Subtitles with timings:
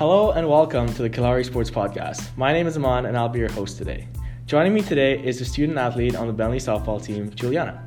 [0.00, 2.34] Hello and welcome to the Kalari Sports Podcast.
[2.34, 4.08] My name is Aman and I'll be your host today.
[4.46, 7.86] Joining me today is a student athlete on the Bentley softball team, Juliana.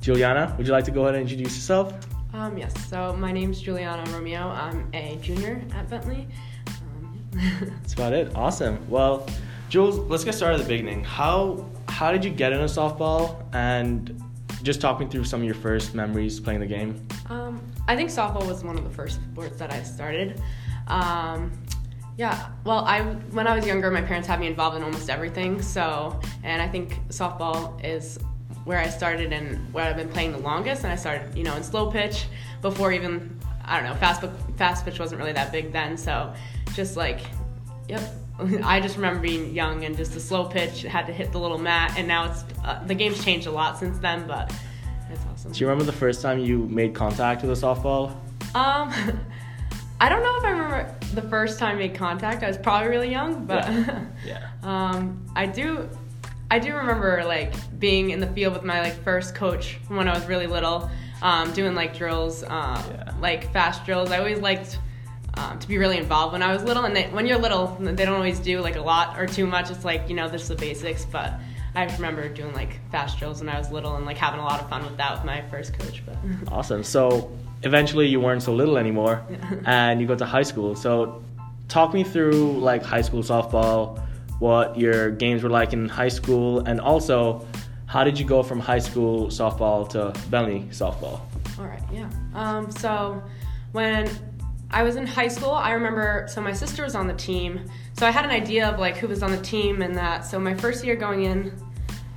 [0.00, 1.92] Juliana, would you like to go ahead and introduce yourself?
[2.32, 4.40] Um, yes, so my name is Juliana Romeo.
[4.40, 6.28] I'm a junior at Bentley.
[6.66, 7.28] Um,
[7.60, 8.34] That's about it.
[8.34, 8.78] Awesome.
[8.88, 9.28] Well,
[9.68, 11.04] Jules, let's get started at the beginning.
[11.04, 14.18] How how did you get into softball and
[14.62, 17.06] just talk me through some of your first memories playing the game?
[17.28, 20.40] um, I think softball was one of the first sports that I started.
[20.88, 21.52] Um,
[22.16, 25.60] yeah, well, I when I was younger, my parents had me involved in almost everything.
[25.60, 28.18] So, and I think softball is
[28.64, 30.84] where I started and where I've been playing the longest.
[30.84, 32.26] And I started, you know, in slow pitch
[32.62, 34.24] before even I don't know fast
[34.56, 35.96] fast pitch wasn't really that big then.
[35.96, 36.32] So,
[36.74, 37.20] just like,
[37.88, 38.02] yep.
[38.64, 41.58] I just remember being young and just a slow pitch had to hit the little
[41.58, 44.52] mat, and now it's uh, the game's changed a lot since then, but
[45.08, 45.52] it's awesome.
[45.52, 48.16] Do you remember the first time you made contact with a softball?
[48.54, 48.92] Um,
[50.00, 52.42] I don't know if I remember the first time I made contact.
[52.42, 53.66] I was probably really young, but
[54.24, 54.48] Yeah.
[54.62, 55.88] um, I do.
[56.50, 60.14] I do remember like being in the field with my like first coach when I
[60.14, 60.90] was really little,
[61.22, 63.14] um, doing like drills, uh, Yeah.
[63.20, 64.10] like fast drills.
[64.10, 64.78] I always liked
[65.36, 66.84] um, to be really involved when I was little.
[66.84, 69.70] And they, when you're little, they don't always do like a lot or too much.
[69.70, 71.04] It's like you know, just the basics.
[71.06, 71.32] But
[71.74, 74.60] I remember doing like fast drills when I was little and like having a lot
[74.60, 76.02] of fun with that with my first coach.
[76.04, 76.16] But
[76.52, 76.84] Awesome.
[76.84, 77.32] So
[77.64, 79.24] eventually you weren't so little anymore
[79.66, 80.74] and you go to high school.
[80.76, 81.22] So
[81.68, 84.00] talk me through like high school softball,
[84.38, 87.46] what your games were like in high school, and also
[87.86, 91.20] how did you go from high school softball to Bentley softball?
[91.58, 92.10] All right, yeah.
[92.34, 93.22] Um, so
[93.72, 94.10] when
[94.70, 98.06] I was in high school, I remember so my sister was on the team, so
[98.06, 100.24] I had an idea of like who was on the team and that.
[100.24, 101.52] So my first year going in,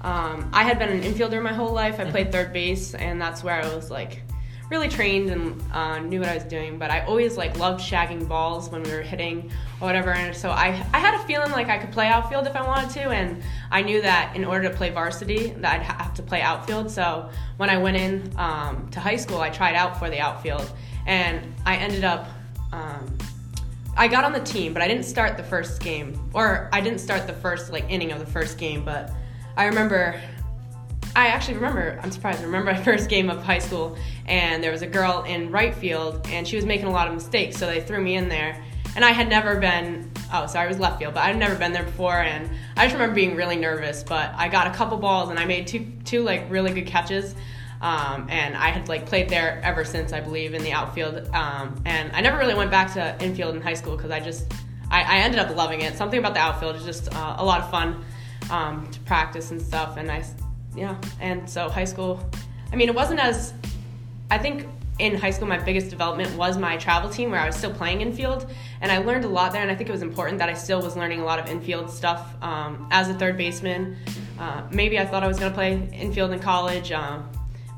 [0.02, 2.00] um, I had been an infielder my whole life.
[2.00, 4.24] I played third base, and that's where I was like
[4.70, 6.78] really trained and uh, knew what I was doing.
[6.78, 10.12] But I always like loved shagging balls when we were hitting or whatever.
[10.12, 12.90] And so I I had a feeling like I could play outfield if I wanted
[12.92, 13.42] to, and
[13.72, 16.92] I knew that in order to play varsity, that I'd have to play outfield.
[16.92, 20.70] So when I went in um, to high school, I tried out for the outfield,
[21.06, 22.28] and I ended up.
[22.72, 23.18] Um,
[24.00, 27.00] I got on the team, but I didn't start the first game, or I didn't
[27.00, 28.86] start the first like inning of the first game.
[28.86, 29.12] But
[29.56, 30.22] I remember,
[31.18, 32.00] I actually remember.
[32.04, 32.42] I'm surprised.
[32.42, 33.98] I remember my first game of high school,
[34.28, 37.16] and there was a girl in right field, and she was making a lot of
[37.16, 38.64] mistakes, so they threw me in there.
[38.96, 40.12] And I had never been.
[40.32, 42.94] Oh, sorry, it was left field, but I'd never been there before, and I just
[42.94, 44.04] remember being really nervous.
[44.04, 47.34] But I got a couple balls, and I made two two like really good catches.
[47.82, 51.30] Um, and I had like played there ever since I believe in the outfield.
[51.34, 54.52] Um, and I never really went back to infield in high school because I just
[54.92, 55.98] I, I ended up loving it.
[55.98, 58.06] Something about the outfield is just uh, a lot of fun
[58.52, 59.98] um, to practice and stuff.
[59.98, 60.24] And I
[60.78, 62.24] yeah, and so high school.
[62.72, 63.54] I mean, it wasn't as
[64.30, 64.68] I think
[65.00, 68.02] in high school my biggest development was my travel team where I was still playing
[68.02, 68.50] infield
[68.82, 70.82] and I learned a lot there and I think it was important that I still
[70.82, 73.96] was learning a lot of infield stuff um, as a third baseman.
[74.40, 76.92] Uh, maybe I thought I was going to play infield in college.
[76.92, 77.30] Um,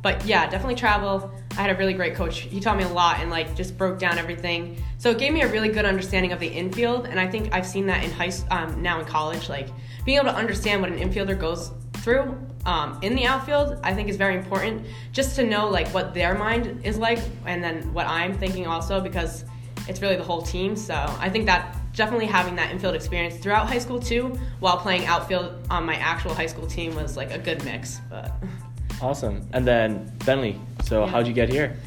[0.01, 1.29] but yeah, definitely travel.
[1.51, 2.39] I had a really great coach.
[2.39, 4.81] He taught me a lot and like just broke down everything.
[4.97, 7.65] So it gave me a really good understanding of the infield, and I think I've
[7.65, 9.49] seen that in high um, now in college.
[9.49, 9.67] Like
[10.05, 11.71] being able to understand what an infielder goes
[12.01, 14.85] through um, in the outfield, I think is very important.
[15.11, 18.99] Just to know like what their mind is like, and then what I'm thinking also
[19.01, 19.45] because
[19.87, 20.75] it's really the whole team.
[20.75, 25.05] So I think that definitely having that infield experience throughout high school too, while playing
[25.05, 27.99] outfield on my actual high school team was like a good mix.
[28.09, 28.31] But
[29.01, 29.47] Awesome.
[29.53, 30.59] And then Bentley.
[30.83, 31.11] So Yeah.
[31.11, 31.77] how'd you get here?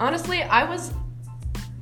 [0.00, 0.92] honestly, I was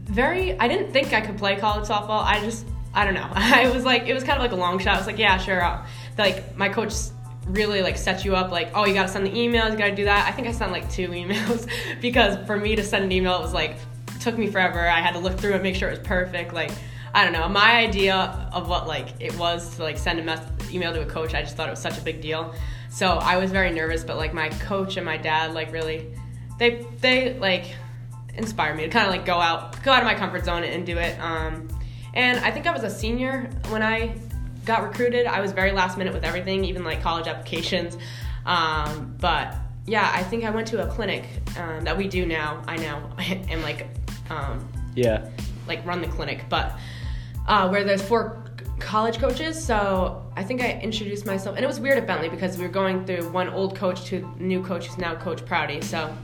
[0.04, 0.59] very.
[0.59, 2.22] I didn't think I could play college softball.
[2.22, 3.28] I just, I don't know.
[3.34, 4.94] I was like, it was kind of like a long shot.
[4.97, 5.62] I was like, yeah, sure.
[5.65, 5.84] I'll,
[6.19, 6.93] like my coach
[7.53, 9.87] really like set you up like oh you got to send the emails you got
[9.87, 10.27] to do that.
[10.28, 11.69] I think i sent like two emails
[12.00, 13.77] because for me to send an email it was like
[14.21, 14.87] took me forever.
[14.87, 16.71] I had to look through it make sure it was perfect like
[17.15, 17.49] i don't know.
[17.49, 18.16] My idea
[18.53, 21.43] of what like it was to like send a mess- email to a coach i
[21.43, 22.55] just thought it was such a big deal.
[22.91, 26.14] So i was very nervous but like my coach and my dad like really
[26.58, 27.75] they they like
[28.35, 30.87] inspire me to kind of like go out go out of my comfort zone and
[30.87, 31.19] do it.
[31.20, 31.69] Um,
[32.14, 34.12] and i think i was a senior when i
[34.72, 37.99] got recruited i was very last minute with everything even like college applications
[38.46, 39.46] um, but
[39.87, 41.25] yeah i think i went to a clinic
[41.58, 42.96] um, that we do now i now
[43.55, 43.81] am like
[44.31, 44.56] um,
[44.94, 45.28] Yeah.
[45.67, 46.67] like run the clinic, but
[47.49, 48.22] uh, where there's four
[48.78, 49.55] college coaches.
[49.70, 49.76] So
[50.37, 53.05] I think I introduced myself, and it was weird at Bentley because we were going
[53.06, 55.81] through one old coach to new coach who's now Coach Prouty.
[55.81, 56.14] So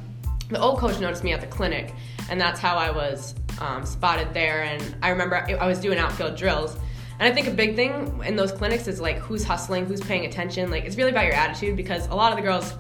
[0.50, 1.92] the old coach noticed me at the clinic,
[2.31, 4.62] and that's how I was um, spotted there.
[4.62, 6.76] And I remember I was doing outfield drills.
[7.18, 10.26] And I think a big thing in those clinics is like who's hustling, who's paying
[10.26, 10.70] attention.
[10.70, 12.74] Like it's really about your attitude because a lot of the girls,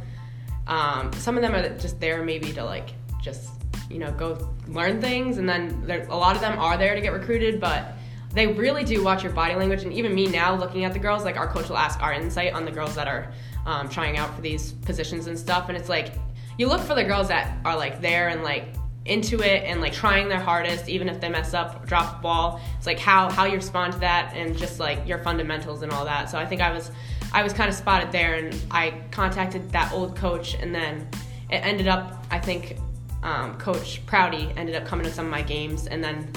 [0.66, 2.90] um, some of them are just there maybe to like
[3.22, 3.50] just
[3.90, 5.38] you know go learn things.
[5.38, 7.94] And then there, a lot of them are there to get recruited but
[8.32, 9.84] they really do watch your body language.
[9.84, 12.52] And even me now looking at the girls like our coach will ask our insight
[12.52, 13.32] on the girls that are
[13.64, 15.68] um, trying out for these positions and stuff.
[15.68, 16.12] And it's like
[16.58, 18.68] you look for the girls that are like there and like
[19.06, 22.60] into it and like trying their hardest even if they mess up drop the ball.
[22.76, 26.04] It's like how how you respond to that and just like your fundamentals and all
[26.04, 26.30] that.
[26.30, 26.90] So i think i was
[27.32, 31.08] i was kind of spotted there and i contacted that old coach and then
[31.50, 32.78] it ended up i think
[33.22, 36.30] um, coach prouty ended up coming to some of my games and then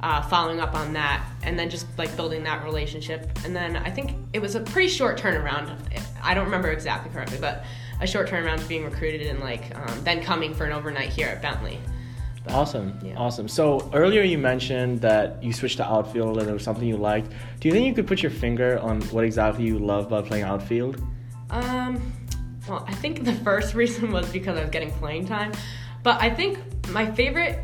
[0.00, 3.30] uh, following up on that and then just like building that relationship.
[3.44, 5.74] And then i think it was a pretty short turnaround.
[6.22, 7.64] I don't remember exactly correctly but
[8.00, 11.28] a short turnaround to being recruited and like um, then coming for an overnight here
[11.28, 11.78] at bentley
[12.48, 13.16] awesome, yeah.
[13.16, 13.48] awesome.
[13.48, 17.30] So earlier you mentioned that you switched to outfield and it was something you liked.
[17.60, 20.44] Do you think you could put your finger on what exactly you love about playing
[20.44, 21.02] outfield?
[21.50, 22.12] Um,
[22.68, 25.52] well, I think the first reason was because I was getting playing time,
[26.02, 26.58] but I think
[26.90, 27.60] my favorite,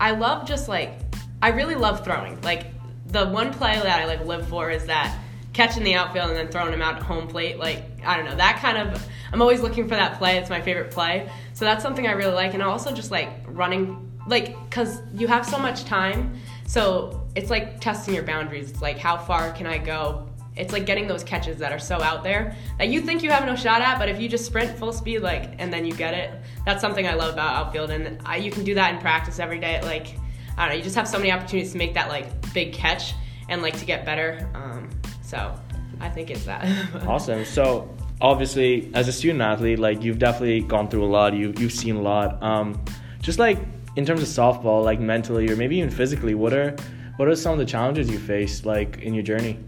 [0.00, 0.98] I love just like,
[1.42, 2.40] I really love throwing.
[2.42, 2.66] Like
[3.06, 5.18] the one play that I like live for is that
[5.54, 7.58] catching the outfield and then throwing him out at home plate.
[7.58, 9.08] Like I don't know that kind of.
[9.32, 10.36] I'm always looking for that play.
[10.36, 11.30] It's my favorite play.
[11.54, 15.46] So that's something I really like, and also just like running, like because you have
[15.46, 16.34] so much time.
[16.66, 18.70] So it's like testing your boundaries.
[18.70, 20.28] It's like how far can I go?
[20.56, 23.44] It's like getting those catches that are so out there that you think you have
[23.44, 26.14] no shot at, but if you just sprint full speed, like, and then you get
[26.14, 26.30] it,
[26.64, 29.58] that's something I love about outfield, and I, you can do that in practice every
[29.58, 29.80] day.
[29.82, 30.16] Like,
[30.56, 33.14] I don't know, you just have so many opportunities to make that like big catch
[33.48, 34.48] and like to get better.
[34.54, 34.90] Um,
[35.22, 35.58] so
[36.00, 36.64] I think it's that.
[37.06, 37.44] awesome.
[37.44, 41.34] So obviously, as a student athlete, like you've definitely gone through a lot.
[41.34, 42.40] You you've seen a lot.
[42.40, 42.80] Um,
[43.20, 43.58] just like
[43.96, 46.76] in terms of softball, like mentally or maybe even physically, what are
[47.16, 49.58] what are some of the challenges you faced like in your journey?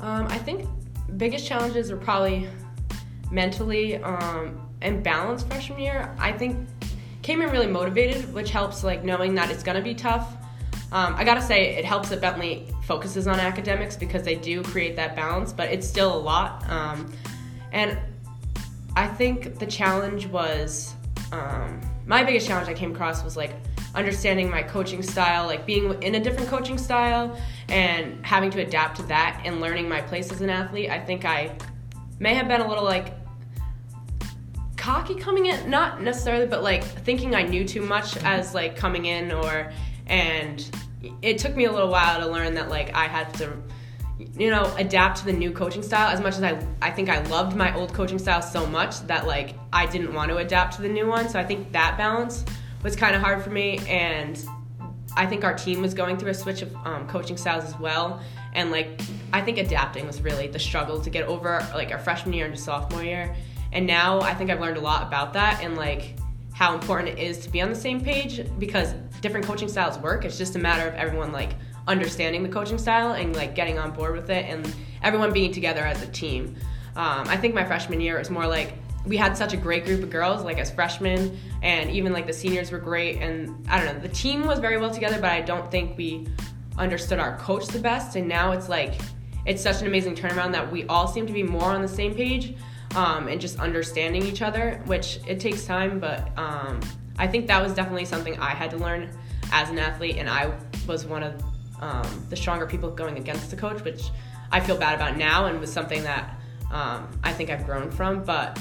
[0.00, 0.68] Um, I think
[1.16, 2.48] biggest challenges are probably
[3.30, 6.14] mentally um, and balance freshman year.
[6.18, 6.68] I think
[7.22, 10.36] came in really motivated, which helps like knowing that it's gonna be tough.
[10.92, 14.94] Um, I gotta say, it helps that Bentley focuses on academics because they do create
[14.96, 16.68] that balance, but it's still a lot.
[16.70, 17.12] Um,
[17.72, 17.98] and
[18.94, 20.94] I think the challenge was
[21.32, 23.52] um, my biggest challenge I came across was like
[23.94, 28.96] understanding my coaching style, like being in a different coaching style and having to adapt
[28.96, 30.90] to that and learning my place as an athlete.
[30.90, 31.56] I think I
[32.18, 33.14] may have been a little like
[34.76, 39.06] cocky coming in, not necessarily, but like thinking I knew too much as like coming
[39.06, 39.72] in or
[40.06, 40.68] and
[41.22, 43.56] it took me a little while to learn that like I had to
[44.18, 46.08] you know adapt to the new coaching style.
[46.08, 49.26] As much as I I think I loved my old coaching style so much that
[49.26, 51.28] like I didn't want to adapt to the new one.
[51.28, 52.44] So I think that balance
[52.82, 53.78] was kind of hard for me.
[53.88, 54.42] And
[55.16, 58.20] I think our team was going through a switch of um, coaching styles as well.
[58.54, 59.00] And like
[59.32, 62.58] I think adapting was really the struggle to get over like our freshman year into
[62.58, 63.34] sophomore year.
[63.72, 66.16] And now I think I've learned a lot about that and like
[66.52, 70.24] how important it is to be on the same page because different coaching styles work.
[70.24, 71.54] It's just a matter of everyone like
[71.86, 75.82] understanding the coaching style and like getting on board with it and everyone being together
[75.82, 76.56] as a team.
[76.96, 80.02] Um, I think my freshman year was more like we had such a great group
[80.02, 83.94] of girls like as freshmen and even like the seniors were great and I don't
[83.94, 86.26] know the team was very well together but I don't think we
[86.78, 88.94] understood our coach the best and now it's like
[89.44, 92.14] it's such an amazing turnaround that we all seem to be more on the same
[92.14, 92.54] page
[92.94, 96.80] um, and just understanding each other, which it takes time, but um,
[97.18, 99.10] I think that was definitely something I had to learn
[99.52, 100.52] as an athlete, and I
[100.86, 101.42] was one of
[101.84, 104.04] um, the stronger people going against the coach, which
[104.50, 108.24] I feel bad about now, and was something that um, I think I've grown from.
[108.24, 108.58] But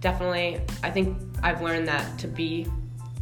[0.00, 2.66] definitely, I think I've learned that to be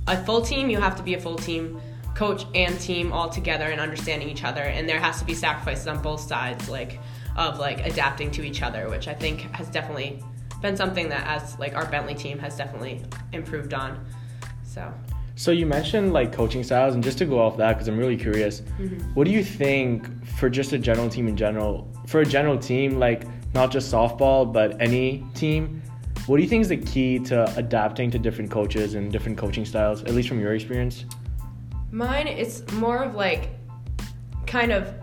[0.07, 1.79] a full team, you have to be a full team
[2.15, 5.87] coach and team all together and understanding each other, and there has to be sacrifices
[5.89, 6.99] on both sides, like
[7.37, 10.23] of like adapting to each other, which I think has definitely
[10.63, 14.07] been something that as like our Bentley team has definitely improved on.
[14.65, 14.91] So.
[15.37, 18.17] So you mentioned like coaching styles, and just to go off that because I'm really
[18.17, 19.01] curious, mm-hmm.
[19.15, 22.99] what do you think for just a general team in general, for a general team
[22.99, 25.83] like not just softball but any team,
[26.27, 29.65] what do you think is the key to adapting to different coaches and different coaching
[29.65, 31.05] styles, at least from your experience?
[31.91, 33.51] Mine, it's more of like
[34.47, 34.95] kind of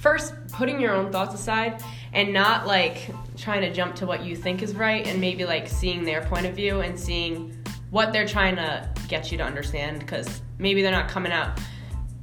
[0.00, 4.36] first putting your own thoughts aside and not like trying to jump to what you
[4.36, 7.57] think is right and maybe like seeing their point of view and seeing
[7.90, 11.58] what they're trying to get you to understand because maybe they're not coming out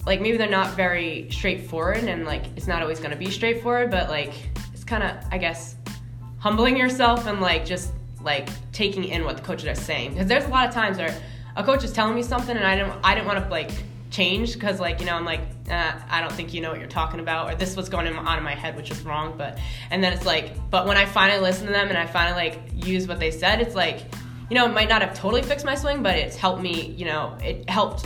[0.06, 3.90] like maybe they're not very straightforward and like it's not always going to be straightforward
[3.90, 4.34] but like
[4.74, 5.76] it's kind of i guess
[6.38, 7.92] humbling yourself and like just
[8.22, 10.12] like taking in what the coaches are saying.
[10.12, 11.16] Because there's a lot of times where
[11.56, 13.72] a coach is telling me something and i didn't i didn't want to like
[14.12, 15.40] change because like you know i'm like
[15.72, 18.38] uh, i don't think you know what you're talking about or this was going on
[18.38, 19.58] in my head which is wrong but
[19.90, 22.60] and then it's like but when i finally listen to them and i finally like
[22.86, 24.02] use what they said it's like
[24.50, 27.06] you know, it might not have totally fixed my swing, but it's helped me, you
[27.06, 28.06] know, it helped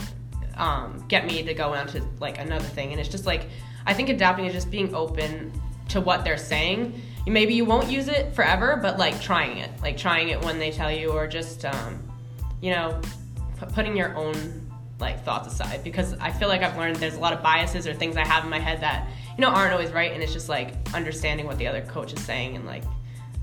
[0.56, 2.92] um, get me to go on to like another thing.
[2.92, 3.48] And it's just like,
[3.86, 5.52] I think adapting is just being open
[5.88, 7.00] to what they're saying.
[7.26, 10.70] Maybe you won't use it forever, but like trying it, like trying it when they
[10.70, 12.02] tell you, or just, um,
[12.60, 13.00] you know,
[13.58, 14.70] p- putting your own
[15.00, 17.94] like thoughts aside because I feel like I've learned there's a lot of biases or
[17.94, 20.48] things I have in my head that you know aren't always right, and it's just
[20.48, 22.84] like understanding what the other coach is saying and like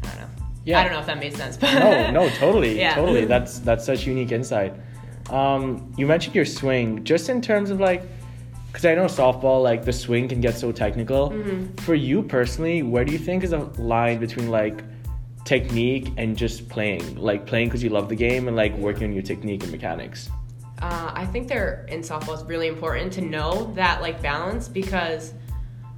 [0.04, 0.37] I don't know.
[0.67, 0.79] Yeah.
[0.79, 2.95] I don't know if that made sense, but no, no, totally, Yeah.
[2.95, 3.24] totally.
[3.25, 4.74] That's that's such unique insight.
[5.29, 8.03] Um, you mentioned your swing, just in terms of like,
[8.67, 11.31] because I know softball, like the swing can get so technical.
[11.31, 11.75] Mm-hmm.
[11.86, 14.83] For you personally, where do you think is a line between like
[15.45, 19.13] technique and just playing, like playing because you love the game and like working on
[19.13, 20.29] your technique and mechanics?
[20.81, 22.33] uh, I think they're in softball.
[22.33, 25.33] It's really important to know that like balance because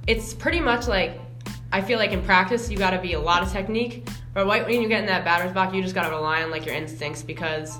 [0.06, 1.20] it's pretty much like
[1.72, 4.64] I feel like in practice you got to be a lot of technique, but right
[4.64, 6.74] when you get in that batter's box, you just got to rely on like your
[6.74, 7.78] instincts because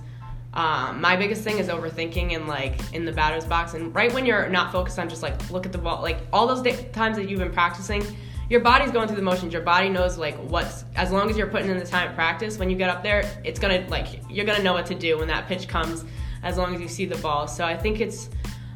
[0.52, 3.74] um, my biggest thing is overthinking and like in the batter's box.
[3.74, 6.46] And right when you're not focused on just like look at the ball, like all
[6.46, 8.04] those da- times that you've been practicing,
[8.48, 9.52] your body's going through the motions.
[9.52, 12.58] Your body knows like what's as long as you're putting in the time at practice.
[12.58, 15.28] When you get up there, it's gonna like you're gonna know what to do when
[15.28, 16.04] that pitch comes.
[16.42, 17.46] As long as you see the ball.
[17.46, 18.30] So I think it's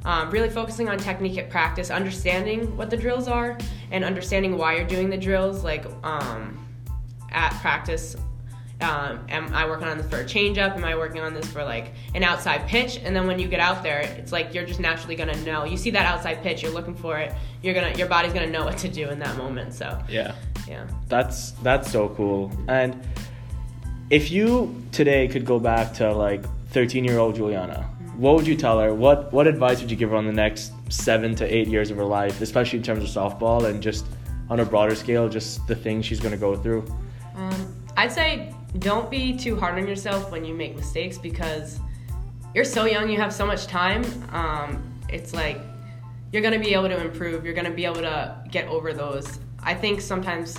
[0.04, 3.56] um, really focusing on technique at practice, understanding what the drills are,
[3.90, 5.64] and understanding why you're doing the drills.
[5.64, 6.63] Like um,
[7.34, 8.16] at practice,
[8.80, 10.76] um, am I working on this for a changeup?
[10.76, 13.00] Am I working on this for like an outside pitch?
[13.02, 15.64] And then when you get out there, it's like you're just naturally gonna know.
[15.64, 17.32] You see that outside pitch, you're looking for it.
[17.62, 19.74] You're gonna, your body's gonna know what to do in that moment.
[19.74, 20.34] So Yeah.
[20.68, 20.86] yeah.
[21.08, 22.52] That's that's so cool.
[22.68, 23.00] And
[24.10, 27.82] if you today could go back to like 13 year old Juliana,
[28.16, 28.92] what would you tell her?
[28.92, 31.96] What what advice would you give her on the next seven to eight years of
[31.96, 34.04] her life, especially in terms of softball and just
[34.50, 36.84] on a broader scale, just the things she's gonna go through?
[37.96, 41.78] I'd say don't be too hard on yourself when you make mistakes because
[42.54, 44.04] you're so young, you have so much time.
[44.32, 45.60] Um, it's like
[46.32, 47.44] you're gonna be able to improve.
[47.44, 49.38] You're gonna be able to get over those.
[49.62, 50.58] I think sometimes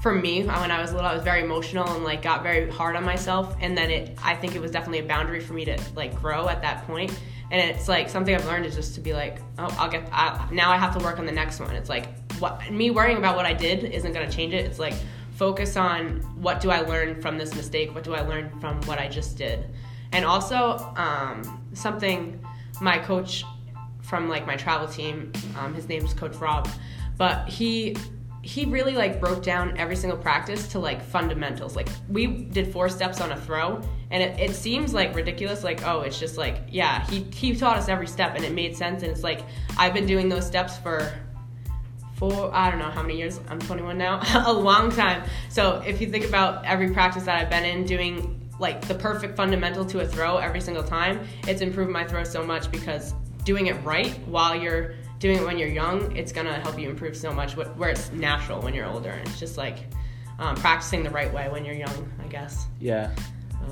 [0.00, 2.96] for me, when I was little, I was very emotional and like got very hard
[2.96, 3.56] on myself.
[3.60, 6.48] And then it, I think it was definitely a boundary for me to like grow
[6.48, 7.18] at that point.
[7.50, 10.08] And it's like something I've learned is just to be like, oh, I'll get.
[10.12, 11.74] I, now I have to work on the next one.
[11.74, 14.66] It's like what me worrying about what I did isn't gonna change it.
[14.66, 14.94] It's like
[15.34, 17.94] focus on what do I learn from this mistake?
[17.94, 19.68] What do I learn from what I just did?
[20.12, 22.44] And also um, something
[22.80, 23.44] my coach
[24.02, 26.68] from like my travel team, um, his name's Coach Rob,
[27.16, 27.96] but he
[28.42, 31.74] he really like broke down every single practice to like fundamentals.
[31.74, 35.64] Like we did four steps on a throw, and it, it seems like ridiculous.
[35.64, 38.76] Like oh, it's just like yeah, he he taught us every step, and it made
[38.76, 39.02] sense.
[39.02, 39.42] And it's like
[39.78, 41.12] I've been doing those steps for
[42.16, 43.40] for I don't know how many years.
[43.48, 45.24] I'm 21 now, a long time.
[45.48, 49.36] So if you think about every practice that I've been in, doing like the perfect
[49.36, 53.66] fundamental to a throw every single time, it's improved my throw so much because doing
[53.66, 57.32] it right while you're doing it when you're young, it's gonna help you improve so
[57.32, 57.54] much.
[57.54, 59.78] wh- Where it's natural when you're older, and it's just like
[60.38, 62.66] um, practicing the right way when you're young, I guess.
[62.80, 63.10] Yeah.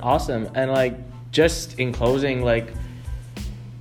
[0.02, 0.48] Awesome.
[0.54, 0.96] And like
[1.30, 2.72] just in closing, like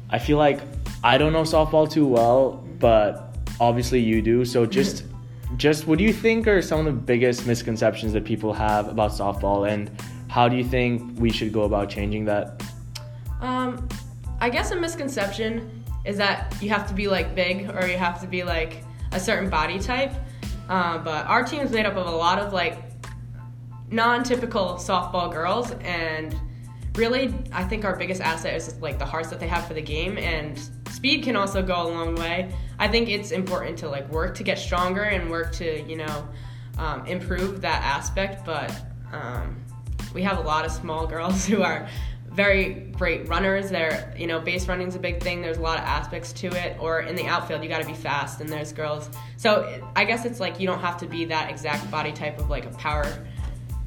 [0.10, 0.60] I feel like
[1.04, 3.31] I don't know softball too well, but
[3.62, 4.44] obviously you do.
[4.44, 5.06] So just
[5.56, 9.12] just what do you think are some of the biggest misconceptions that people have about
[9.12, 9.92] softball and
[10.28, 12.64] how do you think we should go about changing that?
[13.42, 13.88] Um,
[14.40, 18.20] I guess a misconception is that you have to be like big or you have
[18.22, 20.14] to be like a certain body type.
[20.70, 22.82] Uh, but our team is made up of a lot of like
[23.90, 26.34] non-typical softball girls, and
[26.96, 29.82] really, I think our biggest asset is like the hearts that they have for the
[29.82, 30.58] game, and
[30.92, 32.54] speed can also go a long way.
[32.78, 36.28] I think it's important to like work to get stronger and work to you know
[36.78, 38.72] um, improve that aspect, but.
[39.12, 39.62] Um,
[40.14, 41.88] we have a lot of small girls who are
[42.32, 43.70] very great runners.
[43.70, 45.42] They're, you know, base running is a big thing.
[45.42, 46.78] There's a lot of aspects to it.
[46.80, 49.10] Or in the outfield, you got to be fast, and there's girls.
[49.36, 52.50] So I guess it's like you don't have to be that exact body type of
[52.50, 53.28] like a power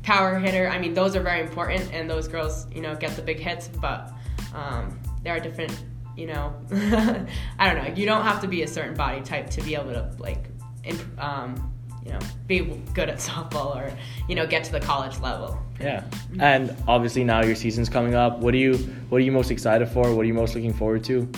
[0.03, 0.69] power hitter.
[0.69, 3.69] I mean, those are very important, and those girls, you know, get the big hits.
[3.69, 4.13] But
[4.55, 5.83] um, there are different,
[6.17, 6.55] you know,
[7.59, 7.95] I don't know.
[7.95, 10.49] You don't have to be a certain body type to be able to like,
[10.85, 11.73] imp- um,
[12.05, 12.61] you know, be
[12.93, 13.93] good at softball or
[14.29, 15.59] you know get to the college level.
[15.81, 16.05] Yeah.
[16.39, 18.39] And obviously now your season's coming up.
[18.39, 18.77] What are you
[19.09, 20.15] what are you most excited for?
[20.15, 21.29] What are you most looking forward to?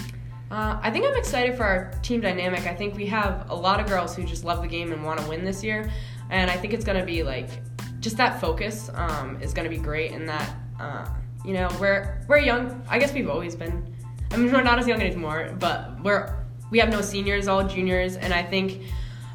[0.51, 2.67] Uh, I think I'm excited for our team dynamic.
[2.67, 5.19] I think we have a lot of girls who just love the game and want
[5.21, 5.91] to win this year,
[6.31, 7.49] and I think it's going to be like
[7.99, 10.13] just that focus um, is going to be great.
[10.13, 11.09] And that uh,
[11.45, 12.81] you know we're we're young.
[12.89, 13.96] I guess we've always been.
[14.31, 16.35] I mean, we're not as young anymore, but we're
[16.71, 18.83] we have no seniors, all juniors, and I think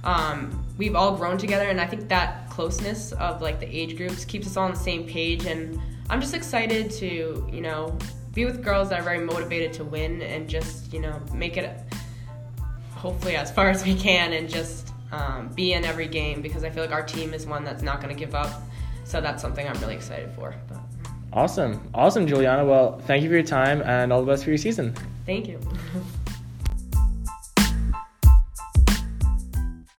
[0.04, 1.70] um, we've all grown together.
[1.70, 4.78] And I think that closeness of like the age groups keeps us all on the
[4.78, 5.80] same page and.
[6.12, 7.98] I'm just excited to, you know,
[8.34, 11.80] be with girls that are very motivated to win and just, you know, make it
[12.96, 16.70] hopefully as far as we can and just um, be in every game because I
[16.70, 18.62] feel like our team is one that's not going to give up.
[19.06, 20.54] So that's something I'm really excited for.
[20.68, 20.80] But.
[21.34, 21.90] Awesome.
[21.94, 22.66] Awesome, Juliana.
[22.66, 24.94] Well, thank you for your time and all the best for your season.
[25.26, 25.60] Thank you.